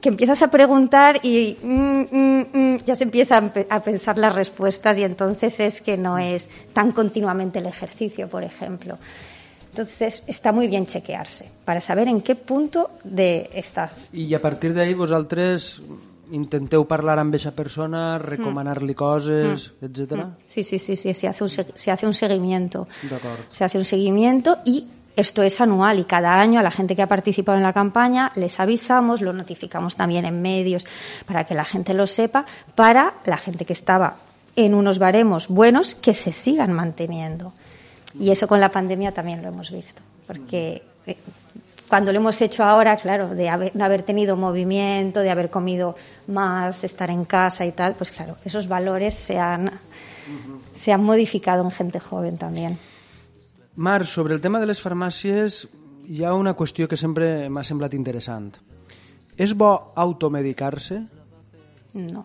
que 0.00 0.10
empiezas 0.10 0.42
a 0.42 0.48
preguntar 0.48 1.20
y 1.22 1.56
mm, 1.62 2.00
mm, 2.10 2.46
mm, 2.52 2.76
ya 2.84 2.94
se 2.94 3.04
empieza 3.04 3.38
a, 3.70 3.82
pensar 3.82 4.18
las 4.18 4.34
respuestas 4.34 4.98
y 4.98 5.02
entonces 5.02 5.58
es 5.60 5.80
que 5.80 5.96
no 5.96 6.18
es 6.18 6.50
tan 6.74 6.92
continuamente 6.92 7.58
el 7.58 7.66
ejercicio, 7.66 8.28
por 8.28 8.44
ejemplo. 8.44 8.98
Entonces 9.74 10.22
está 10.28 10.52
muy 10.52 10.68
bien 10.68 10.86
chequearse 10.86 11.50
para 11.64 11.80
saber 11.80 12.06
en 12.06 12.20
qué 12.20 12.36
punto 12.36 12.90
de 13.02 13.50
estás. 13.52 14.10
I 14.14 14.30
a 14.34 14.40
partir 14.40 14.70
d'ahí 14.70 14.94
vosaltres 14.94 15.82
intenteu 16.30 16.86
parlar 16.86 17.18
amb 17.18 17.34
aquesta 17.34 17.50
persona, 17.58 18.16
recomanar-li 18.22 18.94
coses, 18.94 19.72
mm. 19.74 19.88
etc. 19.90 20.22
Sí, 20.46 20.62
sí, 20.62 20.78
sí, 20.78 20.94
sí, 20.94 21.12
se 21.12 21.26
hace 21.26 21.42
un, 21.42 21.50
se 21.50 21.90
hace 21.90 22.06
un 22.06 22.14
seguimiento. 22.14 22.86
Se 23.50 23.64
hace 23.64 23.78
un 23.78 23.84
seguimiento 23.84 24.58
y 24.64 24.86
esto 25.16 25.42
es 25.42 25.60
anual 25.60 25.98
y 25.98 26.04
cada 26.04 26.38
año 26.38 26.60
a 26.60 26.62
la 26.62 26.70
gente 26.70 26.94
que 26.94 27.02
ha 27.02 27.10
participado 27.10 27.58
en 27.58 27.64
la 27.64 27.72
campaña 27.72 28.30
les 28.36 28.60
avisamos, 28.60 29.22
lo 29.22 29.32
notificamos 29.32 29.96
también 29.96 30.24
en 30.24 30.40
medios 30.40 30.86
para 31.26 31.42
que 31.42 31.54
la 31.54 31.64
gente 31.64 31.94
lo 31.94 32.06
sepa, 32.06 32.46
para 32.76 33.14
la 33.26 33.38
gente 33.38 33.64
que 33.64 33.72
estaba 33.72 34.18
en 34.54 34.74
unos 34.74 35.00
baremos 35.00 35.48
buenos 35.48 35.96
que 35.96 36.14
se 36.14 36.30
sigan 36.30 36.72
manteniendo. 36.72 37.52
Y 38.18 38.30
eso 38.30 38.46
con 38.46 38.60
la 38.60 38.70
pandemia 38.70 39.12
también 39.12 39.42
lo 39.42 39.48
hemos 39.48 39.70
visto, 39.70 40.00
porque 40.26 40.82
eh, 41.06 41.16
cuando 41.88 42.12
lo 42.12 42.18
hemos 42.18 42.40
hecho 42.40 42.62
ahora, 42.64 42.96
claro, 42.96 43.28
de 43.28 43.48
haber, 43.48 43.82
haber 43.82 44.02
tenido 44.02 44.36
movimiento, 44.36 45.20
de 45.20 45.30
haber 45.30 45.50
comido 45.50 45.96
más, 46.28 46.84
estar 46.84 47.10
en 47.10 47.24
casa 47.24 47.66
y 47.66 47.72
tal, 47.72 47.94
pues 47.94 48.12
claro, 48.12 48.36
esos 48.44 48.68
valores 48.68 49.14
se 49.14 49.38
han, 49.38 49.70
se 50.74 50.92
han 50.92 51.02
modificado 51.02 51.64
en 51.64 51.70
gente 51.70 52.00
joven 52.00 52.38
también. 52.38 52.78
Mar, 53.76 54.06
sobre 54.06 54.34
el 54.34 54.40
tema 54.40 54.60
de 54.60 54.68
les 54.70 54.78
farmàcies 54.78 55.64
hi 56.06 56.22
ha 56.22 56.34
una 56.38 56.52
qüestió 56.54 56.86
que 56.86 56.96
sempre 56.96 57.48
m'ha 57.50 57.64
semblat 57.66 57.94
interessant. 57.98 58.52
És 59.34 59.56
bo 59.58 59.70
automedicar-se? 59.98 61.00
No. 61.98 62.22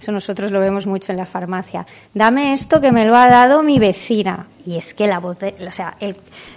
Eso 0.00 0.12
nosotros 0.12 0.50
lo 0.50 0.60
vemos 0.60 0.86
mucho 0.86 1.12
en 1.12 1.18
la 1.18 1.26
farmacia. 1.26 1.86
Dame 2.14 2.52
esto 2.52 2.80
que 2.80 2.92
me 2.92 3.04
lo 3.04 3.16
ha 3.16 3.28
dado 3.28 3.62
mi 3.62 3.78
vecina. 3.78 4.46
Y 4.64 4.76
es 4.76 4.94
que 4.94 5.06
la, 5.06 5.18
o 5.18 5.72
sea, 5.72 5.96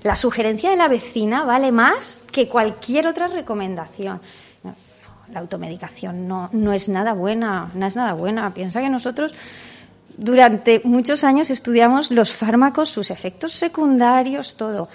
la 0.03 0.15
sugerencia 0.15 0.69
de 0.69 0.75
la 0.75 0.87
vecina 0.87 1.43
vale 1.43 1.71
más 1.71 2.23
que 2.31 2.47
cualquier 2.47 3.07
otra 3.07 3.27
recomendación. 3.27 4.21
la 5.31 5.39
automedicación 5.39 6.27
no, 6.27 6.49
no 6.53 6.71
es 6.71 6.87
nada 6.87 7.13
buena, 7.13 7.71
no 7.73 7.85
es 7.85 7.95
nada 7.95 8.13
buena. 8.13 8.53
Piensa 8.53 8.81
que 8.81 8.89
nosotros 8.89 9.33
durante 10.17 10.81
muchos 10.83 11.23
años 11.23 11.49
estudiamos 11.49 12.11
los 12.11 12.33
fármacos, 12.33 12.89
sus 12.89 13.11
efectos 13.11 13.53
secundarios, 13.53 14.55
todo. 14.55 14.87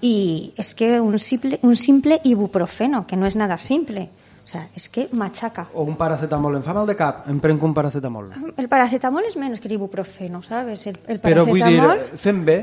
Y 0.00 0.52
es 0.56 0.74
que 0.74 1.00
un 1.00 1.18
simple, 1.18 1.58
un 1.62 1.76
simple 1.76 2.20
ibuprofeno, 2.24 3.06
que 3.06 3.16
no 3.16 3.26
es 3.26 3.36
nada 3.36 3.56
simple, 3.58 4.10
sea, 4.54 4.68
és 4.76 4.88
que 4.88 5.08
machaca. 5.12 5.66
O 5.74 5.84
un 5.84 5.98
paracetamol, 5.98 6.56
em 6.58 6.64
fa 6.64 6.74
mal 6.76 6.86
de 6.86 6.96
cap, 6.98 7.24
em 7.30 7.38
prenc 7.42 7.62
un 7.66 7.74
paracetamol. 7.76 8.32
El 8.56 8.70
paracetamol 8.70 9.26
és 9.28 9.38
menys 9.40 9.62
que 9.62 9.70
l'ibuprofeno, 9.72 10.42
¿sabes? 10.46 10.86
El, 10.90 11.00
el 11.10 11.22
Però 11.22 11.46
vull 11.48 11.64
dir, 11.64 11.80
fem 12.20 12.44
bé 12.46 12.58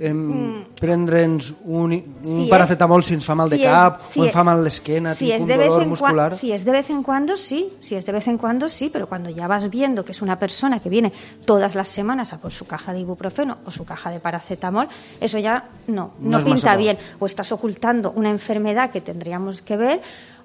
em, 0.00 0.16
mm. 0.16 0.60
prendre'ns 0.80 1.50
un, 1.64 1.92
un 1.92 2.24
si 2.24 2.46
paracetamol 2.48 3.02
es, 3.02 3.10
si 3.10 3.16
ens 3.18 3.26
fa 3.28 3.34
mal 3.36 3.50
de 3.52 3.58
si 3.58 3.66
cap 3.66 4.00
es, 4.00 4.14
si 4.14 4.22
o 4.22 4.24
em 4.24 4.32
fa 4.32 4.44
mal 4.46 4.62
l'esquena, 4.64 5.14
si 5.18 5.28
tinc 5.28 5.44
un 5.44 5.50
dolor 5.50 5.86
muscular. 5.90 6.36
Si 6.40 6.52
es 6.52 6.64
de 6.64 6.72
vez 6.72 6.88
en 6.90 7.02
cuando, 7.02 7.36
sí. 7.36 7.68
Si 7.80 7.94
es 7.94 8.06
de 8.06 8.12
vez 8.12 8.28
en 8.28 8.38
cuando, 8.38 8.68
sí. 8.68 8.88
Pero 8.92 9.08
cuando 9.08 9.30
ya 9.30 9.46
vas 9.46 9.68
viendo 9.70 10.04
que 10.04 10.12
es 10.12 10.22
una 10.22 10.38
persona 10.38 10.80
que 10.80 10.88
viene 10.88 11.12
todas 11.44 11.74
las 11.74 11.88
semanas 11.88 12.32
a 12.32 12.38
por 12.38 12.52
su 12.52 12.66
caja 12.66 12.92
de 12.92 13.00
ibuprofeno 13.00 13.58
o 13.66 13.70
su 13.70 13.84
caja 13.84 14.10
de 14.10 14.20
paracetamol, 14.20 14.88
eso 15.20 15.38
ya 15.38 15.64
no, 15.88 16.12
no, 16.20 16.38
no 16.38 16.44
pinta 16.44 16.76
bien. 16.76 16.98
O 17.18 17.26
estás 17.26 17.52
ocultando 17.52 18.12
una 18.12 18.30
enfermedad 18.30 18.90
que 18.90 19.00
tendríamos 19.00 19.62
que 19.62 19.76
ver 19.76 20.00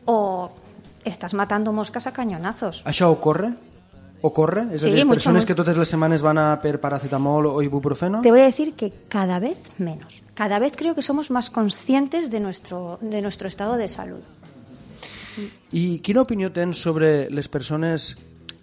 o 0.07 0.49
estás 1.03 1.35
matando 1.35 1.71
moscas 1.71 2.07
a 2.07 2.11
cañonazos. 2.11 2.81
Ah, 2.83 2.91
Això 2.91 3.11
ocorre? 3.11 3.51
¿Ocorre? 4.21 4.73
Es 4.73 4.81
sí, 4.81 4.89
decir, 4.89 5.05
mucho, 5.05 5.15
personas 5.21 5.45
que 5.45 5.53
todas 5.53 5.77
las 5.77 5.87
semanas 5.87 6.23
van 6.23 6.39
a 6.39 6.57
per 6.59 6.81
paracetamol 6.81 7.45
o 7.45 7.61
ibuprofeno. 7.61 8.21
Te 8.21 8.31
voy 8.31 8.41
a 8.41 8.49
decir 8.49 8.73
que 8.73 8.91
cada 9.07 9.37
vez 9.37 9.57
menos. 9.77 10.23
Cada 10.33 10.57
vez 10.57 10.73
creo 10.75 10.95
que 10.95 11.03
somos 11.03 11.29
más 11.29 11.51
conscientes 11.51 12.31
de 12.31 12.39
nuestro, 12.39 12.97
de 13.01 13.21
nuestro 13.21 13.47
estado 13.47 13.77
de 13.77 13.87
salud. 13.87 14.23
¿Y 15.71 15.99
qué 15.99 16.17
opinión 16.17 16.51
ten 16.51 16.73
sobre 16.73 17.29
las 17.29 17.47
personas 17.47 18.17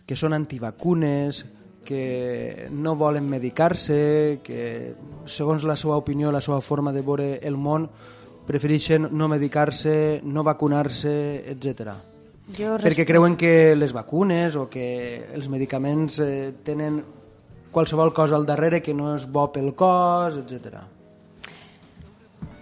que 0.06 0.16
son 0.16 0.32
antivacunes, 0.34 1.46
que 1.84 2.68
no 2.72 2.96
volen 2.96 3.28
medicar-se, 3.28 4.40
que 4.42 4.96
segons 5.24 5.62
la 5.62 5.76
seva 5.76 5.96
opinió, 5.96 6.32
la 6.32 6.40
seva 6.40 6.60
forma 6.60 6.92
de 6.92 7.02
veure 7.04 7.28
el 7.46 7.56
món, 7.56 7.90
prefereixen 8.46 9.08
no 9.10 9.28
medicar-se, 9.28 10.20
no 10.24 10.44
vacunar-se, 10.44 11.14
etc. 11.52 11.94
Jo 12.58 12.76
Perquè 12.76 13.06
creuen 13.08 13.38
que 13.40 13.74
les 13.76 13.92
vacunes 13.96 14.56
o 14.60 14.68
que 14.68 14.86
els 15.32 15.48
medicaments 15.48 16.20
eh, 16.20 16.52
tenen 16.64 17.00
qualsevol 17.74 18.12
cosa 18.14 18.36
al 18.36 18.46
darrere 18.46 18.82
que 18.84 18.94
no 18.94 19.14
és 19.16 19.26
bo 19.26 19.48
pel 19.52 19.72
cos, 19.74 20.36
etc. 20.38 20.84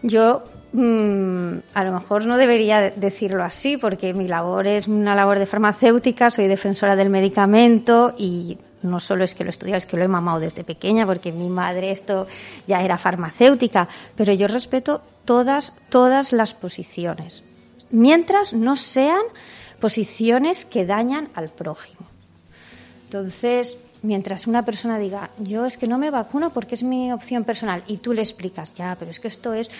Yo 0.03 0.43
mmm, 0.73 1.75
a 1.75 1.85
lo 1.85 1.93
mejor 1.93 2.27
no 2.27 2.39
debería 2.39 2.91
decirlo 2.91 3.45
así 3.45 3.77
porque 3.77 4.15
mi 4.15 4.29
labor 4.29 4.67
es 4.67 4.89
una 4.89 5.15
labor 5.15 5.39
de 5.39 5.47
farmacéutica, 5.47 6.31
soy 6.31 6.49
defensora 6.49 6.97
del 6.97 7.11
medicamento 7.11 8.15
y 8.17 8.57
no 8.83 8.99
solo 8.99 9.25
es 9.25 9.35
que 9.35 9.45
lo 9.45 9.51
he 9.51 9.53
estudiado, 9.53 9.79
es 9.79 9.87
que 9.87 9.97
lo 9.97 10.05
he 10.05 10.09
mamado 10.09 10.41
desde 10.41 10.65
pequeña 10.65 11.07
porque 11.07 11.31
mi 11.31 11.49
madre 11.49 11.91
esto 11.91 12.27
ya 12.67 12.83
era 12.83 12.99
farmacéutica, 12.99 13.89
pero 14.17 14.33
yo 14.33 14.49
respeto 14.49 15.03
todas, 15.25 15.73
todas 15.89 16.33
las 16.33 16.55
posiciones, 16.55 17.43
mientras 17.91 18.53
no 18.53 18.77
sean 18.77 19.23
posiciones 19.81 20.65
que 20.65 20.87
dañan 20.87 21.29
al 21.35 21.49
prójimo. 21.49 22.07
Entonces, 23.05 23.77
mientras 24.03 24.47
una 24.47 24.65
persona 24.65 24.99
diga, 24.99 25.31
yo 25.39 25.65
es 25.65 25.79
que 25.79 25.87
no 25.87 25.99
me 25.99 26.11
vacuno 26.11 26.51
porque 26.51 26.75
es 26.75 26.83
mi 26.83 27.13
opción 27.13 27.45
personal, 27.45 27.83
y 27.87 27.99
tú 27.99 28.13
le 28.13 28.23
explicas, 28.23 28.75
ya, 28.75 28.97
pero 28.99 29.11
es 29.11 29.21
que 29.21 29.29
esto 29.29 29.53
es, 29.55 29.71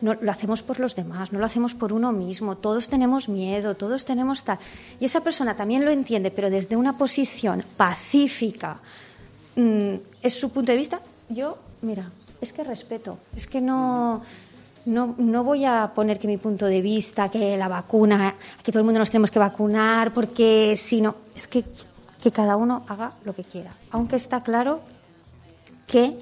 no, 0.00 0.14
lo 0.14 0.30
hacemos 0.30 0.62
por 0.62 0.80
los 0.80 0.96
demás, 0.96 1.32
no 1.32 1.38
lo 1.38 1.46
hacemos 1.46 1.74
por 1.74 1.92
uno 1.92 2.12
mismo, 2.12 2.56
todos 2.56 2.88
tenemos 2.88 3.28
miedo, 3.28 3.74
todos 3.76 4.04
tenemos 4.04 4.44
tal. 4.44 4.58
Y 4.98 5.04
esa 5.06 5.22
persona 5.22 5.56
también 5.56 5.84
lo 5.84 5.90
entiende, 5.90 6.30
pero 6.30 6.50
desde 6.50 6.76
una 6.76 6.96
posición 6.96 7.62
pacífica, 7.76 8.78
mm, 9.56 9.94
es 10.22 10.34
su 10.34 10.50
punto 10.50 10.72
de 10.72 10.78
vista, 10.78 11.00
yo, 11.28 11.58
mira, 11.82 12.10
es 12.40 12.52
que 12.52 12.64
respeto, 12.64 13.18
es 13.36 13.46
que 13.46 13.60
no 13.60 14.22
no, 14.86 15.14
no 15.18 15.44
voy 15.44 15.64
a 15.64 15.92
poner 15.94 16.18
que 16.18 16.26
mi 16.26 16.36
punto 16.36 16.66
de 16.66 16.80
vista, 16.80 17.28
que 17.28 17.56
la 17.56 17.68
vacuna, 17.68 18.34
que 18.62 18.72
todo 18.72 18.80
el 18.80 18.84
mundo 18.84 18.98
nos 18.98 19.10
tenemos 19.10 19.30
que 19.30 19.38
vacunar, 19.38 20.12
porque 20.12 20.76
si 20.76 21.00
no, 21.00 21.16
es 21.34 21.46
que, 21.48 21.64
que 22.22 22.30
cada 22.30 22.56
uno 22.56 22.84
haga 22.88 23.12
lo 23.24 23.34
que 23.34 23.44
quiera. 23.44 23.70
Aunque 23.90 24.16
está 24.16 24.42
claro 24.42 24.80
que 25.86 26.18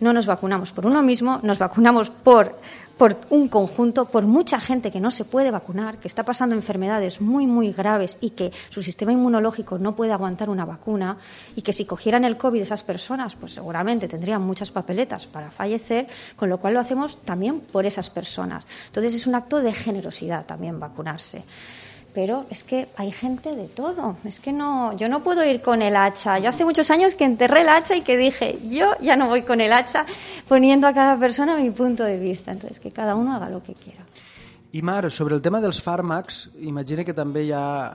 no 0.00 0.12
nos 0.12 0.26
vacunamos 0.26 0.72
por 0.72 0.86
uno 0.86 1.02
mismo, 1.02 1.40
nos 1.42 1.58
vacunamos 1.58 2.10
por 2.10 2.54
por 2.96 3.16
un 3.30 3.48
conjunto, 3.48 4.04
por 4.06 4.24
mucha 4.24 4.60
gente 4.60 4.90
que 4.90 5.00
no 5.00 5.10
se 5.10 5.24
puede 5.24 5.50
vacunar, 5.50 5.98
que 5.98 6.08
está 6.08 6.22
pasando 6.22 6.54
enfermedades 6.54 7.20
muy, 7.20 7.46
muy 7.46 7.72
graves 7.72 8.18
y 8.20 8.30
que 8.30 8.52
su 8.70 8.82
sistema 8.82 9.12
inmunológico 9.12 9.78
no 9.78 9.96
puede 9.96 10.12
aguantar 10.12 10.48
una 10.50 10.64
vacuna 10.64 11.16
y 11.56 11.62
que 11.62 11.72
si 11.72 11.84
cogieran 11.84 12.24
el 12.24 12.36
COVID 12.36 12.60
esas 12.60 12.82
personas, 12.82 13.34
pues 13.36 13.52
seguramente 13.52 14.08
tendrían 14.08 14.42
muchas 14.42 14.70
papeletas 14.70 15.26
para 15.26 15.50
fallecer, 15.50 16.06
con 16.36 16.48
lo 16.48 16.58
cual 16.58 16.74
lo 16.74 16.80
hacemos 16.80 17.20
también 17.22 17.60
por 17.60 17.86
esas 17.86 18.10
personas. 18.10 18.64
Entonces 18.86 19.14
es 19.14 19.26
un 19.26 19.34
acto 19.34 19.60
de 19.60 19.72
generosidad 19.72 20.46
también 20.46 20.78
vacunarse 20.78 21.44
pero 22.14 22.46
es 22.48 22.62
que 22.62 22.86
hay 22.96 23.10
gente 23.10 23.56
de 23.56 23.66
todo. 23.66 24.16
Es 24.24 24.38
que 24.38 24.52
no, 24.52 24.96
yo 24.96 25.08
no 25.08 25.22
puedo 25.22 25.44
ir 25.44 25.60
con 25.60 25.82
el 25.82 25.96
hacha. 25.96 26.38
Yo 26.38 26.48
hace 26.48 26.64
muchos 26.64 26.90
años 26.90 27.16
que 27.16 27.24
enterré 27.24 27.62
el 27.62 27.68
hacha 27.68 27.96
y 27.96 28.02
que 28.02 28.16
dije, 28.16 28.58
yo 28.70 28.92
ya 29.00 29.16
no 29.16 29.26
voy 29.26 29.42
con 29.42 29.60
el 29.60 29.72
hacha 29.72 30.06
poniendo 30.46 30.86
a 30.86 30.94
cada 30.94 31.18
persona 31.18 31.56
mi 31.56 31.70
punto 31.70 32.04
de 32.04 32.18
vista. 32.18 32.52
Entonces, 32.52 32.78
que 32.78 32.92
cada 32.92 33.16
uno 33.16 33.34
haga 33.34 33.50
lo 33.50 33.62
que 33.62 33.74
quiera. 33.74 34.04
I 34.72 34.82
Mar, 34.82 35.10
sobre 35.10 35.36
el 35.36 35.42
tema 35.42 35.60
dels 35.62 35.78
fàrmacs, 35.78 36.48
imagina 36.66 37.04
que 37.06 37.14
també 37.14 37.44
hi 37.46 37.52
ha 37.54 37.94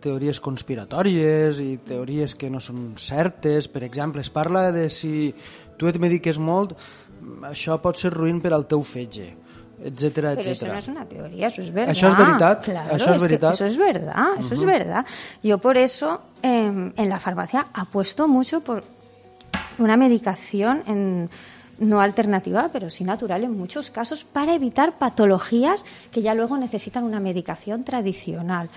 teories 0.00 0.38
conspiratòries 0.38 1.58
i 1.58 1.72
teories 1.82 2.36
que 2.38 2.50
no 2.50 2.60
són 2.62 2.92
certes. 2.98 3.66
Per 3.66 3.82
exemple, 3.82 4.22
es 4.22 4.30
parla 4.30 4.70
de 4.70 4.86
si 4.94 5.34
tu 5.78 5.90
et 5.90 5.98
mediques 5.98 6.38
molt, 6.38 6.76
això 7.50 7.80
pot 7.82 7.98
ser 7.98 8.12
ruïn 8.14 8.38
per 8.38 8.54
al 8.54 8.68
teu 8.70 8.82
fetge 8.86 9.32
etcétera, 9.82 10.34
Pero 10.36 10.50
etcétera. 10.50 10.52
eso 10.52 10.66
no 10.66 10.78
es 10.78 10.88
una 10.88 11.08
teoría, 11.08 11.46
eso 11.48 11.62
es 11.62 11.72
verdad. 11.72 11.92
Eso 11.92 12.08
es 12.08 12.16
verdad. 12.16 12.62
Claro, 12.62 12.96
eso 12.96 13.12
es, 13.12 13.20
verdad. 13.20 13.52
Eso 13.52 13.64
es 13.66 13.78
verdad, 13.78 14.26
eso 14.38 14.46
uh 14.46 14.50
-huh. 14.50 14.52
es 14.52 14.64
verdad. 14.64 15.06
Yo 15.42 15.58
por 15.58 15.76
eso 15.76 16.20
eh, 16.42 16.92
en 16.96 17.08
la 17.08 17.18
farmacia 17.18 17.66
apuesto 17.72 18.28
mucho 18.28 18.60
por 18.60 18.84
una 19.78 19.96
medicación 19.96 20.82
en 20.86 21.30
no 21.80 22.00
alternativa, 22.00 22.68
pero 22.72 22.90
sí 22.90 23.04
natural 23.04 23.42
en 23.42 23.56
muchos 23.56 23.90
casos, 23.90 24.22
para 24.22 24.54
evitar 24.54 24.98
patologías 24.98 25.84
que 26.12 26.20
ya 26.20 26.34
luego 26.34 26.58
necesitan 26.58 27.04
una 27.04 27.20
medicación 27.20 27.84
tradicional. 27.84 28.68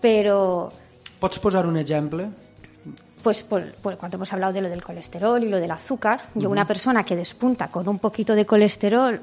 Pero... 0.00 0.72
¿Pots 1.18 1.38
posar 1.40 1.66
un 1.66 1.76
ejemplo? 1.76 2.30
Pues 3.24 3.42
por, 3.42 3.64
cuando 3.96 4.18
hemos 4.18 4.32
hablado 4.32 4.52
de 4.52 4.60
lo 4.60 4.68
del 4.68 4.84
colesterol 4.84 5.42
y 5.42 5.48
lo 5.48 5.58
del 5.58 5.70
azúcar, 5.70 6.20
yo 6.34 6.50
una 6.50 6.66
persona 6.66 7.04
que 7.04 7.16
despunta 7.16 7.68
con 7.68 7.88
un 7.88 7.98
poquito 7.98 8.34
de 8.34 8.44
colesterol 8.44 9.18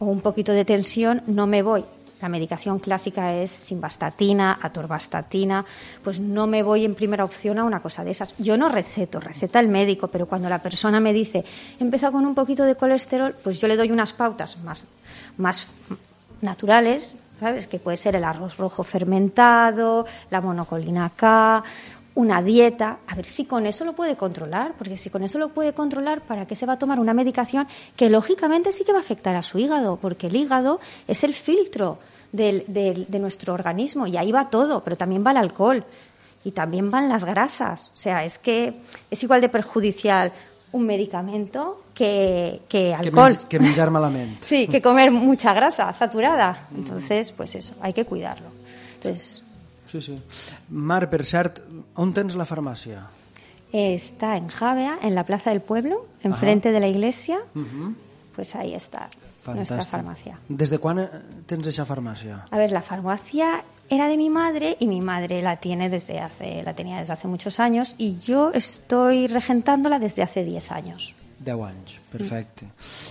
o 0.00 0.04
un 0.04 0.20
poquito 0.20 0.52
de 0.52 0.64
tensión, 0.64 1.22
no 1.26 1.46
me 1.46 1.62
voy 1.62 1.84
la 2.20 2.28
medicación 2.28 2.78
clásica 2.78 3.34
es 3.34 3.50
simvastatina, 3.50 4.58
atorvastatina, 4.60 5.64
pues 6.02 6.18
no 6.18 6.46
me 6.46 6.62
voy 6.62 6.84
en 6.84 6.94
primera 6.94 7.24
opción 7.24 7.58
a 7.58 7.64
una 7.64 7.80
cosa 7.80 8.04
de 8.04 8.12
esas. 8.12 8.34
Yo 8.38 8.56
no 8.56 8.68
receto, 8.68 9.20
receta 9.20 9.60
el 9.60 9.68
médico, 9.68 10.08
pero 10.08 10.26
cuando 10.26 10.48
la 10.48 10.60
persona 10.60 10.98
me 10.98 11.12
dice, 11.12 11.44
he 11.78 11.84
empezado 11.84 12.14
con 12.14 12.24
un 12.24 12.34
poquito 12.34 12.64
de 12.64 12.74
colesterol, 12.74 13.34
pues 13.44 13.60
yo 13.60 13.68
le 13.68 13.76
doy 13.76 13.90
unas 13.90 14.14
pautas 14.14 14.56
más, 14.58 14.86
más 15.36 15.66
naturales, 16.40 17.14
¿sabes? 17.38 17.66
Que 17.66 17.78
puede 17.78 17.98
ser 17.98 18.16
el 18.16 18.24
arroz 18.24 18.56
rojo 18.56 18.82
fermentado, 18.82 20.06
la 20.30 20.40
monocolina 20.40 21.12
K, 21.14 21.62
una 22.16 22.42
dieta, 22.42 22.98
a 23.06 23.14
ver 23.14 23.26
si 23.26 23.44
con 23.44 23.66
eso 23.66 23.84
lo 23.84 23.92
puede 23.92 24.16
controlar, 24.16 24.72
porque 24.76 24.96
si 24.96 25.10
con 25.10 25.22
eso 25.22 25.38
lo 25.38 25.50
puede 25.50 25.72
controlar, 25.72 26.22
¿para 26.22 26.46
qué 26.46 26.54
se 26.54 26.66
va 26.66 26.72
a 26.72 26.78
tomar 26.78 26.98
una 26.98 27.14
medicación 27.14 27.68
que 27.94 28.10
lógicamente 28.10 28.72
sí 28.72 28.84
que 28.84 28.92
va 28.92 28.98
a 28.98 29.02
afectar 29.02 29.36
a 29.36 29.42
su 29.42 29.58
hígado? 29.58 29.96
Porque 29.96 30.26
el 30.26 30.36
hígado 30.36 30.80
es 31.06 31.22
el 31.22 31.34
filtro 31.34 31.98
de 32.32 33.06
nuestro 33.20 33.54
organismo 33.54 34.06
y 34.06 34.16
ahí 34.16 34.32
va 34.32 34.50
todo, 34.50 34.82
pero 34.82 34.96
también 34.96 35.24
va 35.24 35.30
el 35.30 35.36
alcohol 35.36 35.84
y 36.44 36.52
también 36.52 36.90
van 36.90 37.08
las 37.08 37.24
grasas. 37.24 37.90
O 37.94 37.96
sea, 37.96 38.24
es 38.24 38.38
que 38.38 38.74
es 39.10 39.22
igual 39.22 39.40
de 39.40 39.48
perjudicial 39.48 40.32
un 40.72 40.86
medicamento 40.86 41.82
que, 41.94 42.62
que 42.68 42.94
alcohol. 42.94 43.36
Que, 43.48 43.58
malamente. 43.58 44.38
sí, 44.42 44.68
que 44.68 44.80
comer 44.80 45.10
mucha 45.10 45.52
grasa 45.52 45.92
saturada. 45.92 46.68
Entonces, 46.74 47.32
pues 47.32 47.54
eso, 47.56 47.74
hay 47.80 47.92
que 47.92 48.04
cuidarlo. 48.04 48.48
Entonces, 48.94 49.42
Sí, 50.00 50.16
sí. 50.16 50.22
Mar, 50.70 51.08
per 51.10 51.24
cert, 51.26 51.60
on 51.94 52.12
tens 52.12 52.34
la 52.36 52.44
farmàcia? 52.44 53.06
Está 53.72 54.36
en 54.36 54.48
Javea, 54.48 54.98
en 55.02 55.14
la 55.14 55.24
Plaza 55.24 55.50
del 55.50 55.60
Pueblo, 55.60 56.06
enfrente 56.22 56.68
Ajá. 56.68 56.74
de 56.74 56.80
la 56.80 56.88
iglesia. 56.88 57.38
Uh 57.54 57.60
-huh. 57.60 57.94
Pues 58.34 58.54
ahí 58.54 58.74
está 58.74 59.08
Fantàstic. 59.44 59.54
nuestra 59.56 59.84
farmacia. 59.84 60.38
¿Desde 60.48 60.78
cuándo 60.78 61.08
tens 61.46 61.66
esa 61.66 61.84
farmacia? 61.84 62.46
A 62.50 62.58
ver, 62.58 62.70
la 62.72 62.82
farmacia 62.82 63.62
era 63.88 64.08
de 64.08 64.16
mi 64.16 64.28
madre 64.30 64.76
y 64.80 64.86
mi 64.86 65.00
madre 65.00 65.42
la 65.42 65.56
tiene 65.56 65.88
desde 65.88 66.18
hace 66.20 66.62
la 66.64 66.74
tenía 66.74 66.98
desde 66.98 67.12
hace 67.12 67.28
muchos 67.28 67.60
años 67.60 67.94
y 67.98 68.18
yo 68.18 68.50
estoy 68.52 69.26
regentándola 69.28 69.98
desde 69.98 70.22
hace 70.22 70.44
10 70.44 70.70
años. 70.72 71.14
10 71.38 71.62
anys, 71.68 71.98
perfecte. 72.10 72.66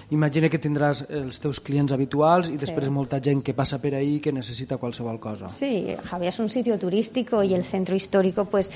Imagina 0.09 0.49
que 0.49 0.57
tindràs 0.61 1.03
els 1.13 1.37
teus 1.41 1.59
clients 1.61 1.93
habituals 1.93 2.49
i 2.49 2.57
després 2.57 2.87
sí. 2.89 2.93
molta 2.93 3.19
gent 3.21 3.43
que 3.45 3.53
passa 3.53 3.77
per 3.81 3.93
ahí 3.95 4.17
que 4.19 4.33
necessita 4.33 4.79
qualsevol 4.81 5.19
cosa. 5.21 5.49
Sí, 5.49 5.95
Javier 6.09 6.33
es 6.33 6.39
un 6.39 6.49
sitio 6.49 6.79
turístico 6.79 7.43
y 7.43 7.53
el 7.53 7.63
centro 7.63 7.95
histórico 7.95 8.45
pues 8.45 8.71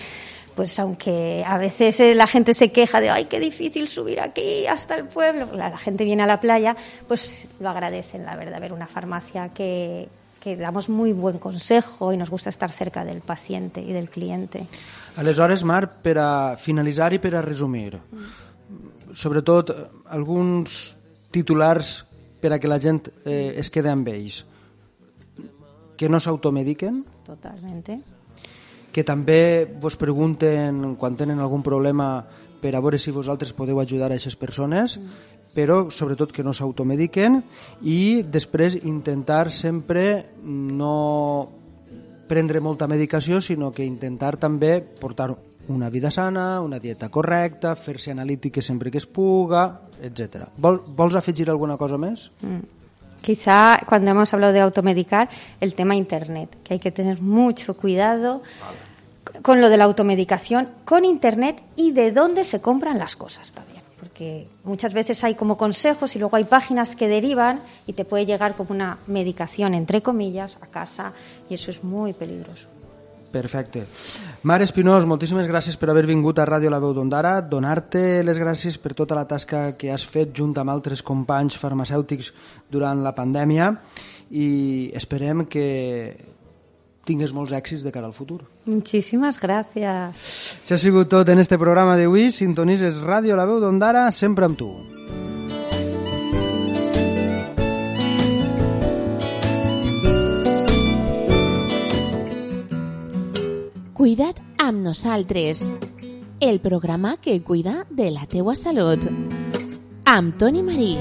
pues 0.55 0.77
aunque 0.79 1.43
a 1.45 1.57
veces 1.57 1.99
eh, 2.01 2.13
la 2.13 2.27
gente 2.27 2.53
se 2.53 2.71
queja 2.71 2.99
de 2.99 3.09
ay 3.09 3.25
qué 3.25 3.39
difícil 3.39 3.87
subir 3.87 4.19
aquí 4.19 4.67
hasta 4.67 4.95
el 4.95 5.05
pueblo, 5.05 5.47
la, 5.55 5.69
la 5.69 5.77
gente 5.77 6.03
viene 6.03 6.23
a 6.23 6.27
la 6.27 6.39
playa, 6.41 6.75
pues 7.07 7.47
lo 7.59 7.69
agradecen 7.69 8.25
la 8.25 8.35
verdad 8.35 8.59
ver 8.59 8.73
una 8.73 8.87
farmacia 8.87 9.49
que, 9.49 10.09
que 10.39 10.57
damos 10.57 10.89
muy 10.89 11.13
buen 11.13 11.39
consejo 11.39 12.11
y 12.13 12.17
nos 12.17 12.29
gusta 12.29 12.49
estar 12.49 12.71
cerca 12.71 13.05
del 13.05 13.21
paciente 13.21 13.81
y 13.81 13.93
del 13.93 14.09
cliente. 14.09 14.67
Aleshores, 15.15 15.63
Mar, 15.63 15.89
per 16.03 16.17
a 16.21 16.55
finalitzar 16.55 17.11
i 17.13 17.19
per 17.19 17.33
a 17.35 17.41
resumir, 17.41 17.97
mm 17.97 18.48
sobretot 19.13 19.71
alguns 20.09 20.95
titulars 21.31 22.03
per 22.39 22.53
a 22.53 22.59
que 22.59 22.69
la 22.71 22.79
gent 22.79 23.09
eh, 23.25 23.55
es 23.59 23.69
quede 23.69 23.91
amb 23.91 24.07
ells. 24.07 24.43
Que 25.99 26.09
no 26.09 26.19
s'automediquen. 26.19 27.03
Totalment. 27.27 27.83
Que 28.89 29.03
també 29.03 29.67
vos 29.81 29.99
pregunten 29.99 30.95
quan 30.99 31.17
tenen 31.19 31.39
algun 31.39 31.63
problema 31.65 32.23
per 32.59 32.73
a 32.75 32.81
veure 32.83 32.99
si 32.99 33.11
vosaltres 33.15 33.53
podeu 33.55 33.79
ajudar 33.79 34.09
a 34.09 34.15
aquestes 34.15 34.35
persones, 34.39 34.97
mm. 34.97 35.53
però 35.55 35.87
sobretot 35.91 36.33
que 36.35 36.43
no 36.43 36.53
s'automediquen 36.55 37.41
i 37.83 38.23
després 38.23 38.79
intentar 38.83 39.49
sempre 39.51 40.33
no 40.43 41.49
prendre 42.29 42.61
molta 42.61 42.87
medicació, 42.87 43.41
sinó 43.41 43.71
que 43.73 43.87
intentar 43.87 44.37
també 44.37 44.79
portar 44.81 45.31
una 45.69 45.89
vida 45.89 46.11
sana, 46.11 46.61
una 46.61 46.79
dieta 46.79 47.09
correcta, 47.09 47.75
fer-se 47.75 48.11
analítiques 48.11 48.65
sempre 48.65 48.89
que 48.91 48.97
es 48.97 49.05
puga, 49.05 49.81
etc. 50.01 50.49
Vol, 50.57 50.81
¿Vols 50.95 51.15
afegir 51.15 51.49
alguna 51.49 51.77
cosa 51.77 51.97
més? 51.97 52.31
Mm. 52.41 52.65
Quizá 53.21 53.81
cuando 53.85 54.11
hemos 54.11 54.33
hablado 54.33 54.53
de 54.53 54.61
automedicar, 54.61 55.29
el 55.59 55.75
tema 55.75 55.95
Internet, 55.95 56.57
que 56.63 56.75
hay 56.75 56.79
que 56.79 56.91
tener 56.91 57.21
mucho 57.21 57.75
cuidado 57.75 58.41
vale. 58.61 59.41
con 59.41 59.61
lo 59.61 59.69
de 59.69 59.77
la 59.77 59.83
automedicación, 59.83 60.69
con 60.85 61.03
Internet 61.03 61.61
y 61.75 61.91
de 61.91 62.11
dónde 62.11 62.43
se 62.45 62.61
compran 62.61 62.97
las 62.97 63.15
cosas 63.15 63.51
también. 63.51 63.83
Porque 63.99 64.47
muchas 64.63 64.93
veces 64.93 65.21
hay 65.25 65.35
como 65.35 65.57
consejos 65.57 66.15
y 66.15 66.19
luego 66.19 66.37
hay 66.37 66.45
páginas 66.45 66.95
que 66.95 67.09
derivan 67.09 67.59
y 67.85 67.93
te 67.93 68.05
puede 68.05 68.25
llegar 68.25 68.55
como 68.55 68.71
una 68.71 68.97
medicación, 69.07 69.73
entre 69.73 70.01
comillas, 70.01 70.57
a 70.61 70.67
casa 70.67 71.11
y 71.49 71.55
eso 71.55 71.69
es 71.71 71.83
muy 71.83 72.13
peligroso. 72.13 72.69
Perfecte. 73.31 73.85
Mar 74.43 74.61
Espinós, 74.63 75.05
moltíssimes 75.05 75.47
gràcies 75.49 75.75
per 75.77 75.89
haver 75.91 76.05
vingut 76.07 76.39
a 76.39 76.47
Ràdio 76.47 76.71
La 76.71 76.79
Veu 76.79 76.93
d'Ondara, 76.95 77.39
donar-te 77.41 78.23
les 78.23 78.39
gràcies 78.39 78.79
per 78.79 78.95
tota 78.97 79.17
la 79.17 79.27
tasca 79.27 79.73
que 79.77 79.91
has 79.91 80.05
fet 80.07 80.31
junt 80.35 80.55
amb 80.57 80.71
altres 80.71 81.03
companys 81.05 81.57
farmacèutics 81.59 82.31
durant 82.71 83.03
la 83.03 83.13
pandèmia 83.13 83.73
i 84.31 84.91
esperem 84.95 85.45
que 85.45 85.65
tingues 87.09 87.33
molts 87.33 87.55
èxits 87.57 87.83
de 87.85 87.91
cara 87.91 88.07
al 88.09 88.13
futur. 88.13 88.43
Muchísimas 88.69 89.39
gracias. 89.41 90.29
Això 90.61 90.77
ha 90.77 90.81
sigut 90.81 91.09
tot 91.09 91.29
en 91.29 91.41
este 91.41 91.57
programa 91.57 91.97
d'avui. 91.97 92.29
Sintonises 92.31 93.01
Ràdio 93.01 93.37
La 93.39 93.49
Veu 93.49 93.59
d'Ondara, 93.63 94.09
sempre 94.13 94.49
amb 94.49 94.59
tu. 94.59 94.71
Cuida't 104.19 104.35
el 106.41 106.59
programa 106.59 107.15
que 107.21 107.41
cuida 107.41 107.87
de 107.89 108.11
la 108.11 108.25
teua 108.27 108.57
salut. 108.57 108.99
Amb 110.03 110.37
Toni 110.37 110.61
Marí. 110.61 110.97